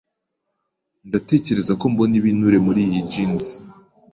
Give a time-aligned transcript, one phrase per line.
[1.07, 3.45] Ndatekereza ko mbona ibinure muri iyi jeans.